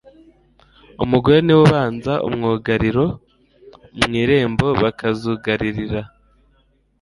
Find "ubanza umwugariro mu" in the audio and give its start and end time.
1.67-4.11